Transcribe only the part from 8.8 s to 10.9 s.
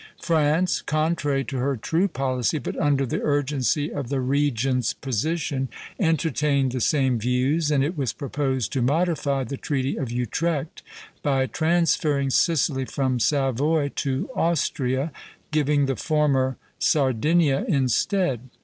modify the Treaty of Utrecht